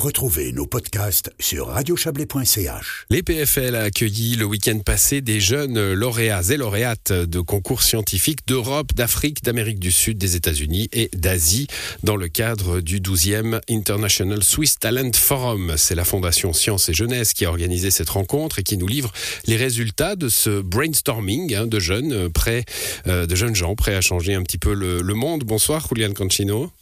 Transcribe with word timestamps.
Retrouvez 0.00 0.52
nos 0.52 0.64
podcasts 0.64 1.30
sur 1.38 1.66
radiochablais.ch. 1.66 3.04
L'EPFL 3.10 3.74
a 3.74 3.82
accueilli 3.82 4.34
le 4.34 4.46
week-end 4.46 4.78
passé 4.78 5.20
des 5.20 5.40
jeunes 5.40 5.92
lauréats 5.92 6.40
et 6.48 6.56
lauréates 6.56 7.12
de 7.12 7.40
concours 7.40 7.82
scientifiques 7.82 8.46
d'Europe, 8.46 8.94
d'Afrique, 8.94 9.44
d'Amérique 9.44 9.78
du 9.78 9.92
Sud, 9.92 10.16
des 10.16 10.36
États-Unis 10.36 10.88
et 10.94 11.10
d'Asie 11.12 11.66
dans 12.02 12.16
le 12.16 12.28
cadre 12.28 12.80
du 12.80 13.02
12e 13.02 13.60
International 13.68 14.42
Swiss 14.42 14.78
Talent 14.78 15.10
Forum. 15.14 15.74
C'est 15.76 15.94
la 15.94 16.06
Fondation 16.06 16.54
Sciences 16.54 16.88
et 16.88 16.94
Jeunesse 16.94 17.34
qui 17.34 17.44
a 17.44 17.50
organisé 17.50 17.90
cette 17.90 18.08
rencontre 18.08 18.58
et 18.58 18.62
qui 18.62 18.78
nous 18.78 18.88
livre 18.88 19.12
les 19.48 19.56
résultats 19.56 20.16
de 20.16 20.30
ce 20.30 20.62
brainstorming 20.62 21.54
hein, 21.54 21.66
de 21.66 21.78
jeunes 21.78 22.30
prêts, 22.30 22.64
euh, 23.06 23.26
de 23.26 23.34
jeunes 23.34 23.54
gens 23.54 23.74
prêts 23.74 23.96
à 23.96 24.00
changer 24.00 24.32
un 24.32 24.44
petit 24.44 24.56
peu 24.56 24.72
le, 24.72 25.02
le 25.02 25.14
monde. 25.14 25.44
Bonsoir, 25.44 25.86
Julian 25.86 26.14
Cancino. 26.14 26.72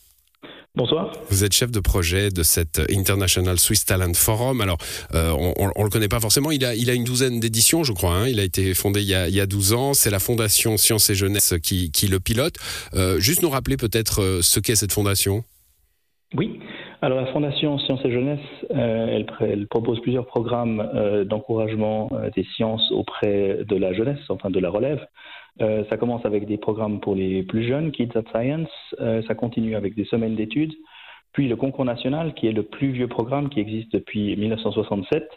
Bonsoir. 0.74 1.10
Vous 1.28 1.44
êtes 1.44 1.52
chef 1.52 1.70
de 1.70 1.80
projet 1.80 2.30
de 2.30 2.42
cet 2.42 2.80
International 2.90 3.58
Swiss 3.58 3.84
Talent 3.84 4.14
Forum. 4.14 4.60
Alors, 4.60 4.78
euh, 5.14 5.32
on 5.32 5.66
ne 5.66 5.84
le 5.84 5.90
connaît 5.90 6.09
pas 6.09 6.20
forcément. 6.20 6.50
Il 6.50 6.64
a, 6.64 6.74
il 6.74 6.88
a 6.88 6.95
une 6.95 7.04
douzaine 7.04 7.40
d'éditions, 7.40 7.82
je 7.82 7.92
crois. 7.92 8.12
Hein. 8.12 8.28
Il 8.28 8.38
a 8.38 8.45
été 8.45 8.74
fondé 8.74 9.00
il 9.00 9.09
y 9.09 9.14
a, 9.14 9.28
il 9.28 9.34
y 9.34 9.40
a 9.40 9.46
12 9.46 9.73
ans. 9.73 9.95
C'est 9.95 10.10
la 10.10 10.20
Fondation 10.20 10.76
Sciences 10.76 11.10
et 11.10 11.14
Jeunesse 11.14 11.54
qui, 11.62 11.90
qui 11.90 12.06
le 12.06 12.20
pilote. 12.20 12.54
Euh, 12.95 13.18
juste 13.18 13.42
nous 13.42 13.50
rappeler 13.50 13.76
peut-être 13.76 14.23
euh, 14.23 14.42
ce 14.42 14.60
qu'est 14.60 14.76
cette 14.76 14.92
fondation. 14.92 15.42
Oui. 16.34 16.60
Alors 17.00 17.20
la 17.20 17.26
Fondation 17.32 17.78
Sciences 17.78 18.00
et 18.04 18.10
Jeunesse, 18.10 18.40
euh, 18.73 19.06
elle, 19.09 19.26
elle, 19.40 19.68
propose 19.68 20.00
plusieurs 20.00 20.26
programmes 20.26 20.80
euh, 20.95 21.24
d'encouragement 21.24 22.10
euh, 22.12 22.28
des 22.34 22.45
sciences 22.56 22.90
auprès 22.90 23.60
de 23.64 23.76
la 23.76 23.92
jeunesse, 23.92 24.18
enfin 24.28 24.50
de 24.50 24.59
la 24.59 24.68
relève. 24.68 25.00
Euh, 25.60 25.84
ça 25.90 25.96
commence 25.96 26.24
avec 26.24 26.46
des 26.46 26.56
programmes 26.58 27.00
pour 27.00 27.14
les 27.14 27.42
plus 27.42 27.66
jeunes, 27.66 27.90
Kids 27.90 28.10
at 28.14 28.22
Science. 28.32 28.68
Euh, 29.00 29.22
ça 29.26 29.34
continue 29.34 29.76
avec 29.76 29.94
des 29.94 30.04
semaines 30.04 30.36
d'études. 30.36 30.74
Puis 31.32 31.48
le 31.48 31.56
concours 31.56 31.84
national, 31.84 32.34
qui 32.34 32.46
est 32.46 32.52
le 32.52 32.62
plus 32.62 32.92
vieux 32.92 33.08
programme 33.08 33.48
qui 33.50 33.60
existe 33.60 33.92
depuis 33.92 34.36
1967. 34.36 35.28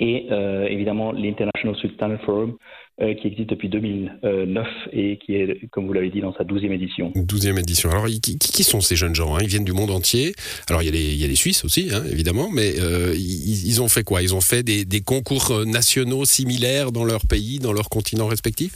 Et 0.00 0.26
euh, 0.32 0.66
évidemment 0.66 1.12
l'International 1.12 1.76
Talent 1.96 2.18
Forum, 2.24 2.56
qui 2.98 3.26
existe 3.26 3.50
depuis 3.50 3.68
2009 3.68 4.68
et 4.92 5.18
qui 5.18 5.34
est, 5.34 5.68
comme 5.70 5.88
vous 5.88 5.92
l'avez 5.92 6.10
dit, 6.10 6.20
dans 6.20 6.32
sa 6.34 6.44
12e 6.44 6.70
édition. 6.70 7.10
12e 7.16 7.58
édition. 7.58 7.90
Alors, 7.90 8.06
qui, 8.06 8.62
sont 8.62 8.80
ces 8.80 8.94
jeunes 8.94 9.16
gens 9.16 9.34
hein? 9.34 9.40
Ils 9.42 9.48
viennent 9.48 9.64
du 9.64 9.72
monde 9.72 9.90
entier. 9.90 10.32
Alors, 10.68 10.80
il 10.82 10.94
y 10.94 11.24
a 11.24 11.26
les, 11.26 11.34
Suisses 11.34 11.64
aussi, 11.64 11.90
hein, 11.92 12.04
évidemment, 12.08 12.48
mais 12.52 12.72
ils, 13.16 13.82
ont 13.82 13.88
fait 13.88 14.04
quoi? 14.04 14.22
Ils 14.22 14.32
ont 14.32 14.40
fait 14.40 14.62
des 14.62 15.00
concours 15.00 15.64
nationaux 15.66 16.24
similaires 16.24 16.92
dans 16.92 17.04
leur 17.04 17.26
pays, 17.26 17.58
dans 17.58 17.72
leur 17.72 17.88
continent 17.88 18.28
respectif? 18.28 18.74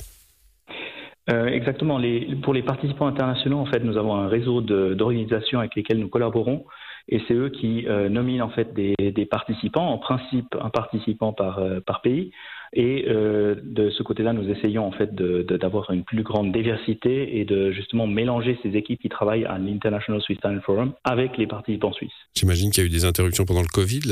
Euh, 1.30 1.46
exactement. 1.46 2.00
Pour 2.42 2.54
les 2.54 2.62
participants 2.62 3.06
internationaux, 3.06 3.58
en 3.58 3.66
fait, 3.66 3.80
nous 3.80 3.96
avons 3.96 4.14
un 4.14 4.28
réseau 4.28 4.60
d'organisations 4.60 5.58
avec 5.58 5.74
lesquelles 5.74 5.98
nous 5.98 6.08
collaborons, 6.08 6.64
et 7.08 7.20
c'est 7.26 7.34
eux 7.34 7.48
qui 7.48 7.86
euh, 7.86 8.08
nominent 8.08 8.44
en 8.44 8.50
fait 8.50 8.74
des, 8.74 9.26
participants, 9.26 9.88
en 9.88 9.98
principe 9.98 10.54
un 10.60 10.68
participant 10.68 11.32
par, 11.32 11.58
euh, 11.58 11.80
par 11.80 12.02
pays. 12.02 12.30
Et 12.74 13.06
euh, 13.08 13.54
de 13.62 13.88
ce 13.88 14.02
côté-là, 14.02 14.34
nous 14.34 14.50
essayons 14.50 14.86
en 14.86 14.92
fait 14.92 15.14
d'avoir 15.14 15.90
une 15.90 16.04
plus 16.04 16.22
grande 16.22 16.52
diversité 16.52 17.38
et 17.38 17.46
de 17.46 17.72
justement 17.72 18.06
mélanger 18.06 18.58
ces 18.62 18.76
équipes 18.76 19.00
qui 19.00 19.08
travaillent 19.08 19.46
à 19.46 19.56
l'International 19.56 20.20
Swiss 20.20 20.38
Talent 20.40 20.60
Forum 20.60 20.92
avec 21.02 21.38
les 21.38 21.46
participants 21.46 21.94
suisses. 21.94 22.12
J'imagine 22.34 22.70
qu'il 22.70 22.82
y 22.82 22.86
a 22.86 22.88
eu 22.88 22.92
des 22.92 23.06
interruptions 23.06 23.46
pendant 23.46 23.62
le 23.62 23.68
Covid. 23.68 24.02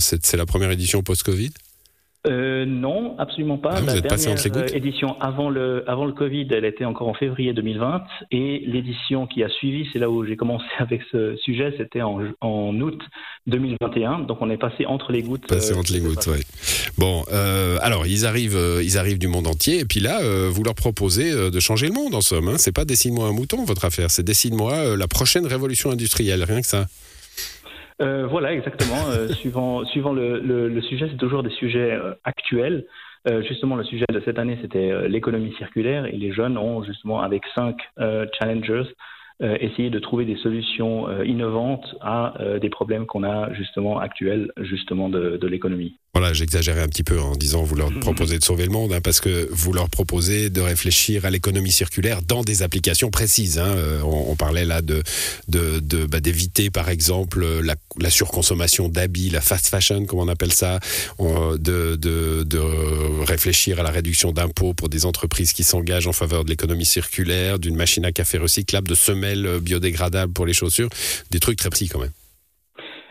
C'est 0.00 0.36
la 0.36 0.46
première 0.46 0.72
édition 0.72 1.02
post-Covid? 1.02 1.50
Euh, 2.26 2.66
non, 2.66 3.16
absolument 3.18 3.56
pas. 3.56 3.76
Ah, 3.76 3.80
la 3.80 4.00
dernière 4.00 4.74
édition 4.74 5.18
avant 5.20 5.48
le, 5.48 5.88
avant 5.88 6.04
le 6.04 6.12
Covid, 6.12 6.46
elle 6.50 6.66
était 6.66 6.84
encore 6.84 7.08
en 7.08 7.14
février 7.14 7.54
2020. 7.54 8.02
Et 8.30 8.62
l'édition 8.66 9.26
qui 9.26 9.42
a 9.42 9.48
suivi, 9.48 9.88
c'est 9.92 9.98
là 9.98 10.10
où 10.10 10.24
j'ai 10.26 10.36
commencé 10.36 10.66
avec 10.78 11.00
ce 11.10 11.36
sujet, 11.36 11.74
c'était 11.78 12.02
en, 12.02 12.20
en, 12.42 12.78
août 12.80 13.00
2021. 13.46 14.20
Donc 14.20 14.38
on 14.42 14.50
est 14.50 14.58
passé 14.58 14.84
entre 14.84 15.12
les 15.12 15.22
gouttes. 15.22 15.46
Passé 15.46 15.72
euh, 15.72 15.78
entre 15.78 15.92
les 15.92 16.00
gouttes, 16.00 16.26
oui. 16.26 16.42
Bon, 16.98 17.24
euh, 17.32 17.78
alors 17.80 18.06
ils 18.06 18.26
arrivent, 18.26 18.56
euh, 18.56 18.82
ils 18.82 18.98
arrivent 18.98 19.18
du 19.18 19.28
monde 19.28 19.46
entier. 19.46 19.78
Et 19.78 19.84
puis 19.86 20.00
là, 20.00 20.20
euh, 20.20 20.50
vous 20.52 20.62
leur 20.62 20.74
proposez 20.74 21.30
euh, 21.30 21.50
de 21.50 21.60
changer 21.60 21.86
le 21.86 21.94
monde 21.94 22.14
en 22.14 22.20
somme. 22.20 22.48
Hein. 22.48 22.56
C'est 22.58 22.72
pas 22.72 22.84
dessine-moi 22.84 23.26
un 23.26 23.32
mouton, 23.32 23.64
votre 23.64 23.86
affaire. 23.86 24.10
C'est 24.10 24.22
dessine-moi 24.22 24.96
la 24.96 25.08
prochaine 25.08 25.46
révolution 25.46 25.90
industrielle, 25.90 26.44
rien 26.44 26.60
que 26.60 26.66
ça. 26.66 26.86
Euh, 28.00 28.26
voilà, 28.26 28.52
exactement. 28.52 29.08
Euh, 29.10 29.28
suivant 29.40 29.84
suivant 29.84 30.12
le, 30.12 30.40
le, 30.40 30.68
le 30.68 30.82
sujet, 30.82 31.08
c'est 31.10 31.16
toujours 31.16 31.42
des 31.42 31.50
sujets 31.50 31.92
euh, 31.92 32.14
actuels. 32.24 32.86
justement, 33.42 33.76
le 33.76 33.84
sujet 33.84 34.06
de 34.10 34.20
cette 34.24 34.38
année, 34.38 34.58
c'était 34.62 35.08
l'économie 35.08 35.52
circulaire 35.58 36.06
et 36.06 36.16
les 36.16 36.32
jeunes 36.32 36.56
ont 36.56 36.82
justement, 36.82 37.20
avec 37.20 37.42
cinq 37.54 37.76
challengers, 38.38 38.88
euh, 39.42 39.56
essayer 39.58 39.88
de 39.88 39.98
trouver 39.98 40.26
des 40.26 40.36
solutions 40.36 41.08
euh, 41.08 41.24
innovantes 41.24 41.96
à 42.02 42.34
euh, 42.42 42.58
des 42.58 42.68
problèmes 42.68 43.06
qu'on 43.06 43.24
a 43.24 43.50
justement 43.54 43.98
actuels 43.98 44.52
justement 44.58 45.08
de, 45.08 45.38
de 45.38 45.46
l'économie. 45.46 45.96
Voilà, 46.12 46.32
j'exagérais 46.32 46.82
un 46.82 46.88
petit 46.88 47.04
peu 47.04 47.20
en 47.20 47.36
disant 47.36 47.62
vous 47.62 47.76
leur 47.76 47.92
proposez 48.00 48.36
de 48.36 48.44
sauver 48.44 48.64
le 48.64 48.72
monde, 48.72 48.92
hein, 48.92 49.00
parce 49.00 49.20
que 49.20 49.48
vous 49.52 49.72
leur 49.72 49.88
proposez 49.88 50.50
de 50.50 50.60
réfléchir 50.60 51.24
à 51.24 51.30
l'économie 51.30 51.70
circulaire 51.70 52.20
dans 52.22 52.42
des 52.42 52.62
applications 52.62 53.10
précises. 53.10 53.60
Hein. 53.60 53.76
On, 54.02 54.32
on, 54.32 54.34
parlait 54.34 54.64
là 54.64 54.82
de 54.82 55.04
d'éviter 55.46 55.80
de, 55.80 56.06
bah, 56.06 56.18
d'éviter 56.18 56.68
par 56.68 56.88
exemple 56.88 57.60
la, 57.60 57.76
la 58.00 58.10
surconsommation 58.10 58.88
d'habits, 58.88 59.30
la 59.30 59.40
fast 59.40 59.68
fashion, 59.68 60.04
comme 60.04 60.18
on 60.18 60.26
appelle 60.26 60.52
ça, 60.52 60.80
de, 61.20 61.94
de, 61.94 62.42
de 62.42 62.58
réfléchir 63.24 63.78
à 63.78 63.84
la 63.84 63.90
réduction 63.90 64.32
d'impôts 64.32 64.74
pour 64.74 64.88
des 64.88 65.06
entreprises 65.06 65.52
qui 65.52 65.62
s'engagent 65.62 66.08
en 66.08 66.12
faveur 66.12 66.44
de 66.44 66.50
l'économie 66.50 66.84
circulaire, 66.84 67.60
d'une 67.60 67.76
machine 67.76 68.04
à 68.04 68.10
café 68.10 68.36
recyclable, 68.36 68.88
de 68.88 68.96
semelles 68.96 69.60
biodégradables 69.60 70.32
pour 70.32 70.44
les 70.44 70.54
chaussures, 70.54 70.90
des 71.30 71.38
trucs 71.38 71.58
très 71.58 71.70
petits 71.70 71.88
quand 71.88 72.00
même. 72.00 72.10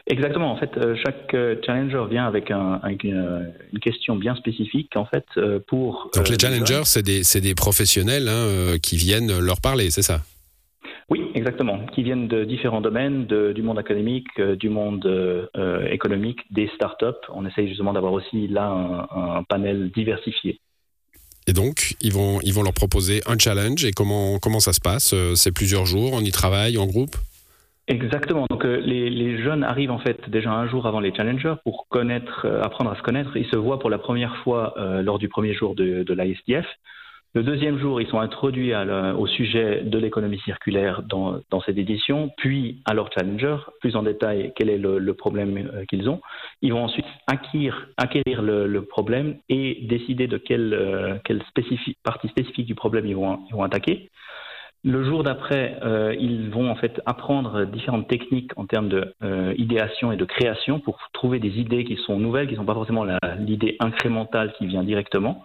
Exactement. 0.09 0.51
En 0.51 0.57
fait, 0.57 0.71
euh, 0.77 0.95
chaque 1.05 1.35
challenger 1.63 2.03
vient 2.09 2.25
avec 2.25 2.49
un, 2.49 2.79
avec 2.81 3.03
une, 3.03 3.53
une, 3.71 3.79
question 3.79 4.15
bien 4.15 4.35
spécifique. 4.35 4.95
En 4.95 5.05
fait, 5.05 5.25
euh, 5.37 5.59
pour 5.67 6.09
donc 6.15 6.27
les 6.29 6.39
challengers, 6.39 6.81
c'est 6.85 7.03
des, 7.03 7.21
des 7.39 7.55
professionnels 7.55 8.27
hein, 8.27 8.77
qui 8.81 8.97
viennent 8.97 9.39
leur 9.39 9.61
parler, 9.61 9.91
c'est 9.91 10.01
ça? 10.01 10.21
Oui, 11.09 11.31
exactement. 11.33 11.85
Qui 11.93 12.03
viennent 12.03 12.27
de 12.27 12.43
différents 12.43 12.81
domaines, 12.81 13.27
de, 13.27 13.51
du 13.53 13.61
monde 13.61 13.77
académique, 13.77 14.27
euh, 14.39 14.55
du 14.55 14.69
monde 14.69 15.05
euh, 15.05 15.87
économique, 15.89 16.39
des 16.51 16.69
startups. 16.75 17.05
On 17.33 17.45
essaye 17.45 17.67
justement 17.67 17.93
d'avoir 17.93 18.13
aussi 18.13 18.47
là 18.47 18.65
un, 18.65 19.37
un 19.37 19.43
panel 19.43 19.91
diversifié. 19.95 20.59
Et 21.47 21.53
donc, 21.53 21.95
ils 22.01 22.13
vont, 22.13 22.39
ils 22.41 22.53
vont 22.53 22.61
leur 22.63 22.73
proposer 22.73 23.21
un 23.27 23.37
challenge. 23.37 23.85
Et 23.85 23.91
comment, 23.91 24.39
comment 24.39 24.59
ça 24.59 24.73
se 24.73 24.81
passe? 24.81 25.15
C'est 25.35 25.51
plusieurs 25.51 25.85
jours, 25.85 26.13
on 26.13 26.21
y 26.21 26.31
travaille 26.31 26.77
en 26.77 26.85
groupe? 26.85 27.15
Exactement. 27.89 28.45
Donc 28.51 28.65
euh, 28.65 28.77
les, 28.77 29.09
les, 29.09 29.41
jeunes 29.41 29.63
arrivent 29.63 29.91
en 29.91 29.97
fait 29.97 30.29
déjà 30.29 30.51
un 30.51 30.67
jour 30.67 30.85
avant 30.85 30.99
les 30.99 31.13
challengers 31.13 31.55
pour 31.63 31.87
connaître, 31.89 32.45
euh, 32.45 32.61
apprendre 32.61 32.91
à 32.91 32.95
se 32.95 33.01
connaître. 33.01 33.35
Ils 33.35 33.47
se 33.47 33.55
voient 33.55 33.79
pour 33.79 33.89
la 33.89 33.97
première 33.97 34.37
fois 34.43 34.75
euh, 34.77 35.01
lors 35.01 35.17
du 35.17 35.27
premier 35.27 35.53
jour 35.53 35.73
de, 35.73 36.03
de 36.03 36.13
l'ISTF. 36.13 36.67
Le 37.35 37.43
deuxième 37.43 37.77
jour, 37.77 38.01
ils 38.01 38.07
sont 38.07 38.19
introduits 38.19 38.73
à 38.73 38.85
le, 38.85 39.13
au 39.15 39.27
sujet 39.27 39.81
de 39.81 39.99
l'économie 39.99 40.39
circulaire 40.39 41.03
dans, 41.03 41.39
dans, 41.51 41.61
cette 41.61 41.77
édition, 41.77 42.31
puis 42.37 42.81
à 42.85 42.95
leur 42.95 43.11
challenger, 43.13 43.57
plus 43.81 43.95
en 43.95 44.01
détail 44.01 44.51
quel 44.55 44.67
est 44.67 44.79
le, 44.79 44.97
le 44.97 45.13
problème 45.13 45.69
euh, 45.73 45.85
qu'ils 45.85 46.09
ont. 46.09 46.21
Ils 46.63 46.73
vont 46.73 46.83
ensuite 46.85 47.05
acquérir, 47.27 47.87
acquérir 47.97 48.41
le, 48.41 48.65
le, 48.65 48.81
problème 48.83 49.37
et 49.47 49.85
décider 49.87 50.25
de 50.25 50.37
quelle, 50.37 50.73
euh, 50.73 51.17
quelle 51.23 51.43
spécifique, 51.43 51.97
partie 52.03 52.29
spécifique 52.29 52.65
du 52.65 52.73
problème 52.73 53.05
ils 53.05 53.15
vont, 53.15 53.39
ils 53.47 53.53
vont 53.53 53.63
attaquer. 53.63 54.09
Le 54.85 55.03
jour 55.03 55.23
d'après, 55.23 55.77
euh, 55.83 56.15
ils 56.17 56.49
vont 56.49 56.69
en 56.71 56.75
fait 56.75 57.01
apprendre 57.05 57.65
différentes 57.65 58.07
techniques 58.07 58.51
en 58.55 58.65
termes 58.65 58.87
de 58.87 59.13
euh, 59.23 59.53
idéation 59.57 60.13
et 60.13 60.17
de 60.17 60.23
création 60.23 60.79
pour 60.79 60.99
trouver 61.11 61.39
des 61.39 61.59
idées 61.59 61.83
qui 61.83 61.97
sont 61.97 62.17
nouvelles, 62.17 62.47
qui 62.47 62.53
ne 62.53 62.59
sont 62.59 62.65
pas 62.65 62.73
forcément 62.73 63.05
l'idée 63.39 63.75
incrémentale 63.81 64.53
qui 64.57 64.67
vient 64.67 64.83
directement. 64.83 65.43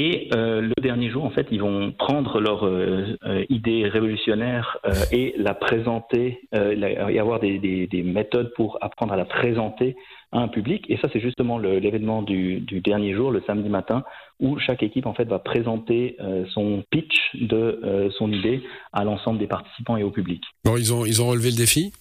Et 0.00 0.28
euh, 0.32 0.60
le 0.60 0.80
dernier 0.80 1.10
jour, 1.10 1.24
en 1.24 1.30
fait, 1.30 1.48
ils 1.50 1.60
vont 1.60 1.90
prendre 1.90 2.38
leur 2.38 2.64
euh, 2.64 3.16
euh, 3.24 3.44
idée 3.48 3.82
révolutionnaire 3.88 4.78
et 5.10 5.34
la 5.36 5.54
présenter, 5.54 6.38
euh, 6.54 6.72
y 7.10 7.18
avoir 7.18 7.40
des, 7.40 7.58
des, 7.58 7.88
des, 7.88 8.04
méthodes 8.04 8.52
pour 8.54 8.78
apprendre 8.80 9.12
à 9.12 9.16
la 9.16 9.24
présenter 9.24 9.96
à 10.30 10.38
un 10.38 10.46
public. 10.46 10.84
Et 10.88 10.98
ça, 10.98 11.08
c'est 11.12 11.18
justement 11.18 11.58
l'événement 11.58 12.22
du, 12.22 12.60
du, 12.60 12.80
dernier 12.80 13.12
jour, 13.12 13.32
le 13.32 13.42
samedi 13.44 13.68
matin, 13.68 14.04
où 14.38 14.56
chaque 14.60 14.84
équipe 14.84 15.06
en 15.06 15.14
fait 15.14 15.24
va 15.24 15.40
présenter 15.40 16.16
son 16.52 16.84
pitch 16.90 17.18
de 17.34 18.08
son 18.18 18.30
idée 18.30 18.62
à 18.92 19.02
l'ensemble 19.02 19.40
des 19.40 19.48
participants 19.48 19.96
et 19.96 20.04
au 20.04 20.10
public. 20.10 20.42
Bon, 20.64 20.76
ils 20.76 20.92
ont 20.94 21.06
ils 21.06 21.20
ont 21.22 21.26
relevé 21.26 21.50
le 21.50 21.56
défi? 21.56 21.92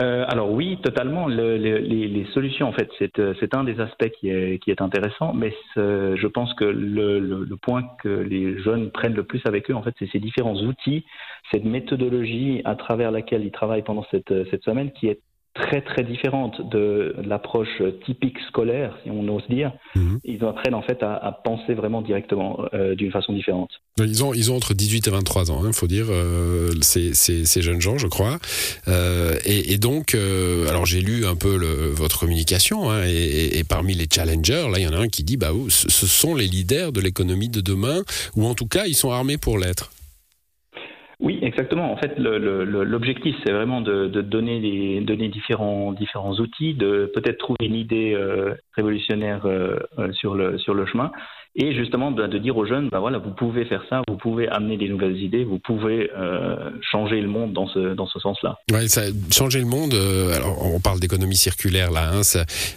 Euh, 0.00 0.24
alors 0.28 0.50
oui, 0.50 0.78
totalement. 0.82 1.28
Le, 1.28 1.56
les, 1.56 2.26
solutions, 2.32 2.68
en 2.68 2.72
fait, 2.72 2.90
c'est 2.98 3.18
euh, 3.20 3.34
un 3.52 3.64
des 3.64 3.80
aspects 3.80 4.10
qui 4.18 4.28
est, 4.28 4.80
intéressant, 4.80 5.32
mais 5.34 5.54
je 5.76 6.26
pense 6.26 6.52
que 6.54 6.64
le, 6.64 7.20
le, 7.20 7.56
point 7.56 7.84
que 8.02 8.08
les 8.08 8.58
jeunes 8.58 8.90
prennent 8.90 9.14
le 9.14 9.22
plus 9.22 9.40
avec 9.44 9.70
eux, 9.70 9.74
en 9.74 9.82
fait, 9.82 9.94
c'est 9.98 10.10
ces 10.10 10.18
différents 10.18 10.56
outils, 10.56 11.04
cette 11.52 11.64
méthodologie 11.64 12.60
à 12.64 12.74
travers 12.74 13.12
laquelle 13.12 13.44
ils 13.44 13.52
travaillent 13.52 13.82
pendant 13.82 14.04
cette 14.10 14.64
semaine, 14.64 14.90
qui 14.92 15.08
est 15.08 15.20
très 15.54 15.82
très 15.82 16.02
différente 16.02 16.60
de 16.70 17.14
l'approche 17.24 17.80
typique 18.04 18.38
scolaire, 18.48 18.96
si 19.02 19.10
on 19.10 19.26
ose 19.28 19.46
dire. 19.48 19.72
Mhm. 19.94 20.18
Ils 20.24 20.44
apprennent 20.44 20.74
en 20.74 20.82
fait 20.82 21.02
à, 21.02 21.40
penser 21.44 21.74
vraiment 21.74 22.02
directement 22.02 22.64
euh, 22.74 22.94
d'une 22.94 23.12
façon 23.12 23.32
différente. 23.32 23.70
Ils 23.98 24.24
ont, 24.24 24.34
ils 24.34 24.50
ont 24.50 24.56
entre 24.56 24.74
18 24.74 25.06
et 25.06 25.10
23 25.10 25.50
ans, 25.50 25.60
il 25.62 25.68
hein, 25.68 25.72
faut 25.72 25.86
dire, 25.86 26.06
euh, 26.10 26.70
ces, 26.80 27.14
ces, 27.14 27.62
jeunes 27.62 27.80
gens, 27.80 27.98
je 27.98 28.08
crois. 28.08 28.38
Euh, 28.88 29.36
et, 29.44 29.78
donc, 29.78 30.16
alors 30.68 30.86
j'ai 30.86 31.00
lu 31.00 31.26
un 31.26 31.36
peu 31.36 31.56
le, 31.56 31.90
votre 31.90 32.18
communication, 32.20 32.90
hein, 32.90 33.02
et, 33.06 33.62
parmi 33.68 33.94
les 33.94 34.06
challengers, 34.12 34.66
là, 34.70 34.78
il 34.78 34.82
y 34.82 34.88
en 34.88 34.92
a 34.92 34.98
un 34.98 35.08
qui 35.08 35.22
dit, 35.22 35.36
bah, 35.36 35.52
oh, 35.54 35.68
ce 35.68 36.06
sont 36.06 36.34
les 36.34 36.46
leaders 36.46 36.92
de 36.92 37.00
l'économie 37.00 37.48
de 37.48 37.60
demain, 37.60 38.02
ou 38.36 38.46
en 38.46 38.54
tout 38.54 38.66
cas, 38.66 38.86
ils 38.86 38.96
sont 38.96 39.10
armés 39.10 39.38
pour 39.38 39.58
l'être. 39.58 39.93
Oui, 41.20 41.38
exactement. 41.42 41.92
En 41.92 41.96
fait, 41.96 42.18
l'objectif, 42.18 43.36
c'est 43.44 43.52
vraiment 43.52 43.80
de, 43.80 44.08
donner, 44.20 44.58
les, 44.60 45.00
donner 45.00 45.28
différents, 45.28 45.92
différents 45.92 46.34
outils, 46.34 46.74
de 46.74 47.10
peut-être 47.14 47.38
trouver 47.38 47.66
une 47.66 47.74
idée 47.74 48.14
euh, 48.14 48.54
révolutionnaire 48.72 49.46
euh, 49.46 49.78
euh, 49.98 50.12
sur, 50.12 50.34
le, 50.34 50.58
sur 50.58 50.74
le 50.74 50.86
chemin 50.86 51.12
et 51.56 51.74
justement 51.74 52.10
de, 52.10 52.26
de, 52.26 52.38
dire 52.38 52.56
aux 52.56 52.66
jeunes, 52.66 52.88
bah 52.90 52.98
voilà, 52.98 53.18
vous 53.18 53.30
pouvez 53.30 53.64
faire 53.64 53.82
ça, 53.88 54.02
vous 54.08 54.16
pouvez 54.16 54.48
amener 54.48 54.76
des 54.76 54.88
nouvelles 54.88 55.16
idées, 55.16 55.44
vous 55.44 55.58
pouvez 55.58 56.10
euh, 56.16 56.70
changer 56.90 57.20
le 57.20 57.28
monde 57.28 57.52
dans 57.52 57.68
ce 57.68 57.94
dans 57.94 58.06
ce 58.06 58.18
sens-là. 58.18 58.58
Ouais, 58.72 58.88
ça, 58.88 59.02
changer 59.30 59.60
le 59.60 59.66
monde. 59.66 59.94
Euh, 59.94 60.34
alors 60.34 60.64
on 60.64 60.80
parle 60.80 60.98
d'économie 60.98 61.36
circulaire 61.36 61.90
là. 61.90 62.10
Hein, 62.12 62.22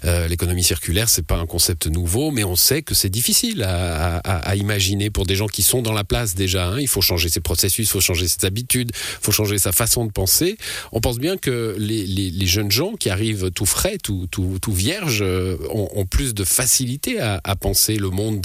euh, 0.06 0.28
L'économie 0.28 0.64
circulaire, 0.64 1.10
c'est 1.10 1.26
pas 1.26 1.38
un 1.38 1.46
concept 1.46 1.88
nouveau, 1.88 2.32
mais 2.32 2.44
on 2.44 2.56
sait 2.56 2.84
que 2.84 2.94
c'est 2.94 3.10
difficile 3.10 3.64
à, 3.64 4.18
à, 4.18 4.50
à, 4.50 4.56
imaginer 4.56 5.10
pour 5.10 5.26
des 5.26 5.36
gens 5.36 5.48
qui 5.48 5.64
sont 5.64 5.82
dans 5.82 5.94
la 5.94 6.04
place 6.04 6.36
déjà. 6.36 6.68
Hein. 6.68 6.80
Il 6.80 6.88
faut 6.88 7.02
changer 7.02 7.30
ses 7.30 7.42
processus, 7.42 7.88
il 7.88 7.92
faut 7.92 8.00
changer 8.00 8.28
ses 8.28 8.46
habitudes, 8.46 8.92
il 8.94 9.24
faut 9.24 9.32
changer 9.32 9.58
sa 9.58 9.72
façon 9.72 10.06
de 10.06 10.12
penser. 10.12 10.58
On 10.92 11.02
pense 11.02 11.18
bien 11.18 11.38
que 11.38 11.76
les, 11.80 12.06
les, 12.06 12.30
les 12.30 12.46
jeunes 12.46 12.72
gens 12.72 12.94
qui 12.94 13.10
arrivent 13.10 13.50
tout 13.52 13.66
frais, 13.66 13.98
tout 13.98 14.28
tout, 14.30 14.60
tout 14.62 14.72
vierges, 14.72 15.24
euh, 15.24 15.58
ont, 15.72 15.90
ont, 15.96 16.06
plus 16.06 16.34
de 16.34 16.44
facilité 16.44 17.20
à, 17.20 17.42
à 17.44 17.56
penser 17.56 17.98
le 17.98 18.10
monde 18.10 18.40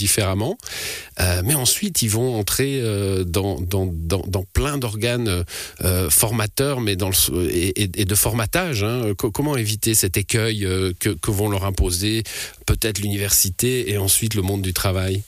euh, 1.21 1.43
mais 1.45 1.55
ensuite, 1.55 2.03
ils 2.03 2.09
vont 2.09 2.39
entrer 2.39 2.81
euh, 2.81 3.25
dans, 3.25 3.57
plein 4.53 4.79
d'organes 4.79 5.45
euh, 5.83 6.11
formateurs 6.11 6.81
mais 6.81 6.97
et, 6.97 8.05
de 8.05 8.15
formatage. 8.15 8.85
Hein. 8.85 9.13
Comment 9.17 9.57
éviter 9.57 9.95
cet 9.95 10.17
écueil 10.17 10.61
que, 10.99 11.11
que 11.11 11.31
vont 11.31 11.49
leur 11.49 11.65
imposer 11.65 12.23
peut-être 12.67 12.99
l'université 12.99 13.91
et 13.91 13.99
ensuite 13.99 14.35
le 14.35 14.43
monde 14.43 14.63
du 14.63 14.73
travail? 14.73 15.23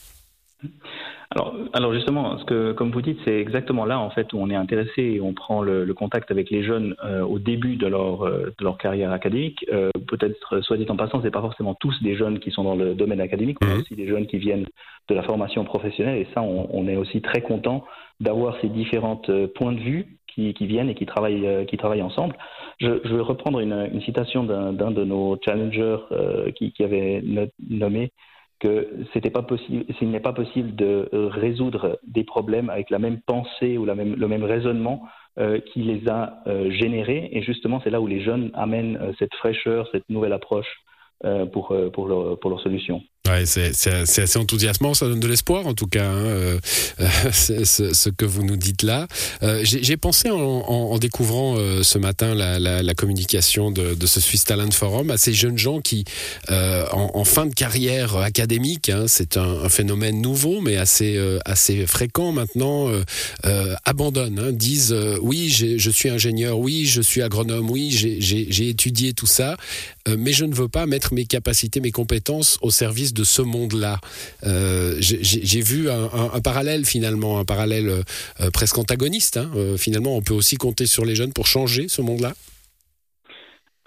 Alors, 1.31 1.55
alors 1.73 1.93
justement, 1.93 2.37
ce 2.37 2.45
que, 2.45 2.71
comme 2.73 2.91
vous 2.91 3.01
dites, 3.01 3.19
c'est 3.25 3.39
exactement 3.39 3.85
là 3.85 3.99
en 3.99 4.09
fait 4.09 4.31
où 4.33 4.37
on 4.37 4.49
est 4.49 4.55
intéressé 4.55 5.01
et 5.01 5.21
on 5.21 5.33
prend 5.33 5.61
le, 5.61 5.93
contact 5.93 6.29
avec 6.29 6.49
les 6.49 6.63
jeunes 6.63 6.95
euh, 7.03 7.21
au 7.21 7.39
début 7.39 7.77
de 7.77 7.87
leur 7.87 8.23
euh, 8.23 8.53
de 8.57 8.63
leur 8.63 8.77
carrière 8.77 9.11
académique. 9.11 9.65
Euh, 9.71 9.89
peut-être, 10.07 10.61
soit 10.61 10.77
dit 10.77 10.85
en 10.89 10.97
passant, 10.97 11.21
c'est 11.21 11.31
pas 11.31 11.41
forcément 11.41 11.73
tous 11.73 12.01
des 12.03 12.15
jeunes 12.15 12.39
qui 12.39 12.51
sont 12.51 12.63
dans 12.63 12.75
le 12.75 12.93
domaine 12.93 13.21
académique, 13.21 13.57
mais 13.61 13.73
mhm. 13.73 13.79
aussi 13.79 13.95
des 13.95 14.07
jeunes 14.07 14.27
qui 14.27 14.37
viennent 14.37 14.65
de 15.07 15.15
la 15.15 15.23
formation 15.23 15.63
professionnelle. 15.63 16.17
Et 16.17 16.27
ça, 16.33 16.41
on, 16.41 16.67
on 16.71 16.87
est 16.87 16.97
aussi 16.97 17.21
très 17.21 17.41
content 17.41 17.85
d'avoir 18.19 18.59
ces 18.61 18.67
différents 18.67 19.21
points 19.55 19.71
de 19.71 19.79
vue 19.79 20.17
qui, 20.27 20.53
qui, 20.53 20.67
viennent 20.67 20.89
et 20.89 20.95
qui 20.95 21.05
travaillent 21.05 21.65
qui 21.67 21.77
travaillent 21.77 22.01
ensemble. 22.01 22.35
Je, 22.79 22.99
je 23.03 23.15
vais 23.15 23.21
reprendre 23.21 23.61
une, 23.61 23.89
une 23.93 24.01
citation 24.01 24.43
d'un 24.43 24.91
de 24.91 25.03
nos 25.05 25.37
challengers 25.43 25.97
qui, 26.55 26.71
qui 26.73 26.83
avait 26.83 27.23
nommé 27.69 28.11
que 28.59 28.87
c'était 29.13 29.29
pas 29.29 29.41
possible, 29.41 29.85
s'il 29.97 30.11
n'est 30.11 30.19
pas 30.19 30.33
possible 30.33 30.75
de 30.75 31.09
euh, 31.13 31.27
résoudre 31.27 31.99
des 32.07 32.23
problèmes 32.23 32.69
avec 32.69 32.89
la 32.89 32.99
même 32.99 33.19
pensée 33.21 33.77
ou 33.77 33.85
le 33.85 34.27
même 34.27 34.43
raisonnement 34.43 35.03
euh, 35.37 35.59
qui 35.59 35.83
les 35.83 36.07
a 36.07 36.41
euh, 36.47 36.69
générés. 36.71 37.29
Et 37.31 37.41
justement, 37.41 37.81
c'est 37.83 37.89
là 37.89 37.99
où 37.99 38.07
les 38.07 38.21
jeunes 38.21 38.51
amènent 38.53 39.13
cette 39.19 39.33
fraîcheur, 39.35 39.89
cette 39.91 40.09
nouvelle 40.09 40.33
approche 40.33 40.81
pour, 41.53 41.73
pour, 41.93 42.39
pour 42.39 42.49
leur 42.49 42.59
solution. 42.59 43.01
Ouais, 43.27 43.45
c'est 43.47 43.71
assez 43.87 44.37
enthousiasmant, 44.37 44.93
ça 44.93 45.07
donne 45.07 45.19
de 45.19 45.27
l'espoir 45.27 45.65
en 45.65 45.73
tout 45.73 45.87
cas, 45.87 46.05
hein, 46.05 46.25
euh, 46.25 46.59
ce, 47.31 48.09
que 48.09 48.23
vous 48.23 48.43
nous 48.43 48.55
dites 48.55 48.83
là. 48.83 49.07
Euh, 49.41 49.61
J'ai 49.63 49.97
pensé 49.97 50.29
en, 50.29 50.97
découvrant 50.99 51.55
euh, 51.57 51.81
ce 51.81 51.97
matin 51.97 52.35
la, 52.35 52.93
communication 52.93 53.71
de, 53.71 54.05
ce 54.05 54.19
Swiss 54.19 54.43
Talent 54.43 54.69
Forum 54.69 55.09
à 55.09 55.17
ces 55.17 55.33
jeunes 55.33 55.57
gens 55.57 55.81
qui, 55.81 56.05
en, 56.49 57.23
fin 57.23 57.47
de 57.47 57.53
carrière 57.53 58.15
académique, 58.17 58.89
hein, 58.89 59.05
c'est 59.07 59.37
un, 59.37 59.69
phénomène 59.69 60.21
nouveau 60.21 60.61
mais 60.61 60.77
assez, 60.77 61.19
assez 61.45 61.87
fréquent 61.87 62.31
maintenant, 62.31 62.91
abandonnent, 63.85 64.39
hein, 64.39 64.51
disent 64.51 64.95
oui, 65.21 65.49
je 65.49 65.89
suis 65.89 66.09
ingénieur, 66.09 66.59
oui, 66.59 66.85
je 66.85 67.01
suis 67.01 67.23
agronome, 67.23 67.71
oui, 67.71 67.89
j'ai 67.89 68.69
étudié 68.69 69.13
tout 69.13 69.25
ça, 69.25 69.57
mais 70.07 70.31
je 70.31 70.45
ne 70.45 70.53
veux 70.53 70.69
pas 70.69 70.85
mettre 70.85 71.15
mes 71.15 71.25
capacités, 71.25 71.79
mes 71.79 71.91
compétences 71.91 72.59
au 72.61 72.69
service 72.69 73.14
de 73.15 73.23
ce 73.23 73.41
monde-là. 73.41 73.97
Euh, 74.45 74.93
j'ai 74.99 75.61
vu 75.61 75.89
un, 75.89 76.41
parallèle 76.41 76.85
finalement, 76.85 77.39
un 77.39 77.45
parallèle 77.45 77.89
euh, 77.89 78.49
presque 78.53 78.77
antagoniste. 78.77 79.37
Hein. 79.37 79.49
Euh, 79.55 79.77
finalement, 79.77 80.15
on 80.15 80.21
peut 80.21 80.33
aussi 80.33 80.57
compter 80.57 80.85
sur 80.85 81.05
les 81.05 81.15
jeunes 81.15 81.33
pour 81.33 81.47
changer 81.47 81.87
ce 81.87 82.01
monde-là. 82.01 82.33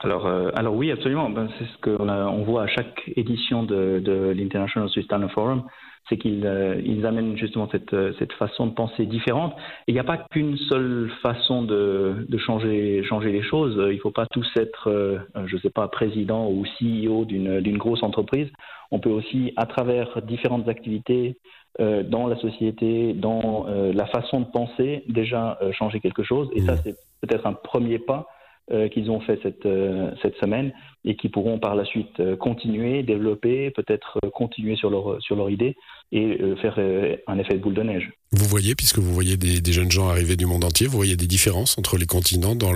Alors, 0.00 0.26
alors 0.54 0.74
oui, 0.74 0.92
absolument. 0.92 1.28
Ben, 1.28 1.48
c'est 1.58 1.64
ce 1.64 1.78
qu'on 1.82 2.08
on 2.08 2.44
voit 2.44 2.64
à 2.64 2.66
chaque 2.68 3.00
édition 3.16 3.64
de, 3.64 4.00
de 4.04 4.32
l'International 4.36 4.88
Talent 5.08 5.28
Forum 5.28 5.64
c'est 6.08 6.16
qu'ils 6.16 6.46
euh, 6.46 6.80
ils 6.84 7.06
amènent 7.06 7.36
justement 7.36 7.68
cette, 7.70 7.92
euh, 7.92 8.12
cette, 8.18 8.32
façon 8.34 8.66
de 8.66 8.72
penser 8.72 9.06
différente. 9.06 9.54
Et 9.86 9.92
il 9.92 9.94
n'y 9.94 10.00
a 10.00 10.04
pas 10.04 10.16
qu'une 10.16 10.56
seule 10.56 11.10
façon 11.22 11.62
de, 11.62 12.26
de, 12.28 12.38
changer, 12.38 13.02
changer 13.04 13.32
les 13.32 13.42
choses. 13.42 13.74
Il 13.90 13.96
ne 13.96 14.00
faut 14.00 14.10
pas 14.10 14.26
tous 14.26 14.48
être, 14.56 14.88
euh, 14.90 15.18
je 15.46 15.56
ne 15.56 15.60
sais 15.60 15.70
pas, 15.70 15.88
président 15.88 16.48
ou 16.48 16.64
CEO 16.78 17.24
d'une 17.24 17.78
grosse 17.78 18.02
entreprise. 18.02 18.48
On 18.90 19.00
peut 19.00 19.10
aussi, 19.10 19.52
à 19.56 19.66
travers 19.66 20.22
différentes 20.22 20.68
activités 20.68 21.36
dans 21.78 22.26
la 22.26 22.36
société, 22.38 23.12
dans 23.12 23.66
la 23.68 24.06
façon 24.06 24.40
de 24.40 24.46
penser, 24.46 25.04
déjà 25.08 25.58
changer 25.72 26.00
quelque 26.00 26.24
chose. 26.24 26.48
Et 26.54 26.60
ça, 26.62 26.72
mmh. 26.72 26.78
c'est 26.82 26.96
peut-être 27.20 27.46
un 27.46 27.52
premier 27.52 27.98
pas 28.00 28.26
euh, 28.70 28.88
qu'ils 28.88 29.10
ont 29.10 29.20
fait 29.20 29.38
cette, 29.42 29.64
euh, 29.64 30.10
cette 30.20 30.36
semaine 30.36 30.72
et 31.02 31.16
qui 31.16 31.30
pourront 31.30 31.58
par 31.58 31.74
la 31.74 31.86
suite 31.86 32.20
euh, 32.20 32.36
continuer, 32.36 33.02
développer, 33.02 33.70
peut-être 33.70 34.18
continuer 34.34 34.76
sur 34.76 34.90
leur, 34.90 35.22
sur 35.22 35.36
leur 35.36 35.48
idée 35.48 35.74
et 36.12 36.38
faire 36.62 36.78
un 37.26 37.38
effet 37.38 37.54
de 37.54 37.58
boule 37.58 37.74
de 37.74 37.82
neige. 37.82 38.10
Vous 38.32 38.46
voyez, 38.46 38.74
puisque 38.74 38.98
vous 38.98 39.12
voyez 39.12 39.36
des, 39.36 39.60
des, 39.60 39.72
jeunes 39.72 39.90
gens 39.90 40.08
arriver 40.08 40.36
du 40.36 40.46
monde 40.46 40.64
entier, 40.64 40.86
vous 40.86 40.96
voyez 40.96 41.16
des 41.16 41.26
différences 41.26 41.76
entre 41.78 41.98
les 41.98 42.06
continents 42.06 42.54
dans 42.54 42.72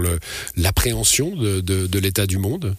l'appréhension 0.56 1.34
de, 1.34 1.60
de, 1.60 1.86
de 1.86 1.98
l'état 1.98 2.26
du 2.26 2.36
monde? 2.36 2.74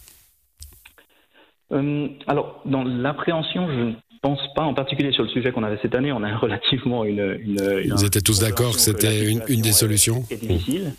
Alors, 1.70 2.62
dans 2.66 2.84
l'appréhension, 2.84 3.66
je 3.68 3.80
ne 3.80 3.92
pense 4.22 4.40
pas, 4.54 4.62
en 4.62 4.74
particulier 4.74 5.12
sur 5.12 5.24
le 5.24 5.28
sujet 5.28 5.50
qu'on 5.50 5.64
avait 5.64 5.78
cette 5.82 5.94
année, 5.96 6.12
on 6.12 6.22
a 6.22 6.36
relativement 6.38 7.04
une... 7.04 7.36
une, 7.40 7.60
une 7.84 7.92
Vous 7.92 8.04
étiez 8.04 8.22
tous 8.22 8.38
d'accord 8.38 8.74
que 8.74 8.80
c'était 8.80 9.28
une, 9.28 9.42
une, 9.48 9.60
des 9.60 9.72
solutions 9.72 10.22
C'est 10.28 10.40
difficile. 10.40 10.92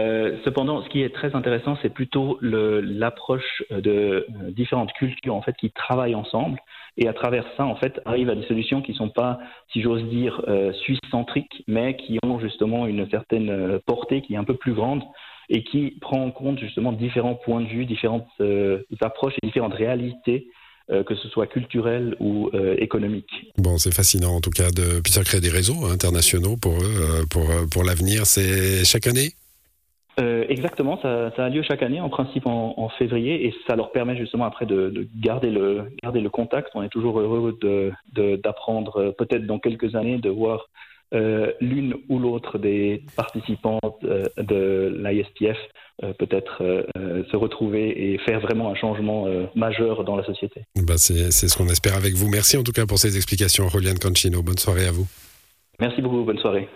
Euh, 0.00 0.38
cependant, 0.44 0.82
ce 0.82 0.88
qui 0.88 1.02
est 1.02 1.14
très 1.14 1.34
intéressant, 1.36 1.78
c'est 1.80 1.92
plutôt 1.92 2.38
l'approche 2.40 3.62
de 3.70 4.26
euh, 4.28 4.50
différentes 4.50 4.92
cultures 4.94 5.34
en 5.34 5.42
fait 5.42 5.54
qui 5.56 5.70
travaillent 5.70 6.16
ensemble 6.16 6.58
et 6.96 7.06
à 7.06 7.12
travers 7.12 7.44
ça, 7.56 7.64
en 7.64 7.76
fait, 7.76 8.00
arrivent 8.04 8.30
à 8.30 8.34
des 8.34 8.46
solutions 8.46 8.82
qui 8.82 8.92
ne 8.92 8.96
sont 8.96 9.08
pas, 9.08 9.38
si 9.72 9.82
j'ose 9.82 10.02
dire, 10.08 10.42
euh, 10.48 10.72
suisse-centriques, 10.72 11.64
mais 11.68 11.96
qui 11.96 12.18
ont 12.24 12.40
justement 12.40 12.86
une 12.86 13.08
certaine 13.10 13.50
euh, 13.50 13.78
portée 13.86 14.22
qui 14.22 14.34
est 14.34 14.36
un 14.36 14.44
peu 14.44 14.56
plus 14.56 14.74
grande 14.74 15.02
et 15.48 15.62
qui 15.62 15.96
prend 16.00 16.24
en 16.24 16.30
compte 16.30 16.58
justement 16.58 16.92
différents 16.92 17.34
points 17.34 17.60
de 17.60 17.68
vue, 17.68 17.84
différentes 17.84 18.26
approches 19.02 19.34
et 19.42 19.46
différentes 19.46 19.74
réalités 19.74 20.48
que 20.88 21.14
ce 21.14 21.28
soit 21.28 21.46
culturelles 21.46 22.16
ou 22.18 22.50
économiques. 22.78 23.52
Bon, 23.58 23.76
c'est 23.76 23.92
fascinant 23.92 24.36
en 24.36 24.40
tout 24.40 24.48
cas 24.48 24.70
de 24.70 25.02
puis 25.02 25.12
ça 25.12 25.22
crée 25.22 25.40
des 25.40 25.50
réseaux 25.50 25.84
internationaux 25.84 26.56
pour 26.56 26.72
eux, 26.72 27.26
pour 27.30 27.44
pour 27.70 27.84
l'avenir. 27.84 28.24
C'est 28.24 28.86
chaque 28.86 29.06
année 29.06 29.34
euh, 30.20 30.44
exactement, 30.48 30.98
ça, 31.02 31.32
ça, 31.34 31.44
a 31.44 31.48
lieu 31.48 31.62
chaque 31.62 31.82
année, 31.82 32.00
en 32.00 32.08
principe 32.08 32.46
en, 32.46 32.74
en, 32.76 32.88
février, 32.88 33.46
et 33.46 33.54
ça 33.66 33.74
leur 33.74 33.90
permet 33.90 34.16
justement 34.16 34.44
après 34.44 34.66
de, 34.66 34.90
de, 34.90 35.08
garder, 35.16 35.50
le, 35.50 35.90
garder 36.02 36.20
le 36.20 36.30
contact. 36.30 36.70
On 36.74 36.82
est 36.82 36.88
toujours 36.88 37.18
heureux 37.20 37.58
d'apprendre, 38.14 39.04
de, 39.04 39.10
peut-être 39.10 39.46
dans 39.46 39.58
quelques 39.58 39.94
années, 39.96 40.18
de 40.18 40.30
voir 40.30 40.68
euh, 41.14 41.52
l'une 41.60 41.94
ou 42.08 42.18
l'autre 42.18 42.58
des 42.58 43.02
participantes 43.16 44.04
euh, 44.04 44.24
de 44.36 45.00
l'ISTF 45.04 45.56
euh, 46.02 46.12
peut-être 46.12 46.62
euh, 46.62 47.22
se 47.30 47.36
retrouver 47.36 48.12
et 48.14 48.18
faire 48.18 48.40
vraiment 48.40 48.70
un 48.70 48.74
changement 48.74 49.26
majeur 49.54 50.02
dans 50.02 50.16
la 50.16 50.24
société. 50.24 50.62
Bah 50.74 50.94
C'est 50.98 51.30
ce 51.30 51.56
qu'on 51.56 51.68
espère 51.68 51.94
avec 51.94 52.14
vous. 52.14 52.28
Merci 52.28 52.56
en 52.56 52.64
tout 52.64 52.72
cas 52.72 52.86
pour 52.86 52.98
ces 52.98 53.16
explications, 53.16 53.68
Roliane 53.68 53.98
Cancino. 53.98 54.42
Bonne 54.42 54.58
soirée 54.58 54.86
à 54.86 54.90
vous. 54.90 55.06
Merci 55.80 56.02
beaucoup, 56.02 56.24
bonne 56.24 56.38
soirée. 56.38 56.68